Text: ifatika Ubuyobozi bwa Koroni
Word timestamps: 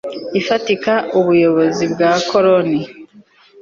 ifatika 0.39 0.93
Ubuyobozi 1.19 1.83
bwa 1.93 2.11
Koroni 2.29 2.81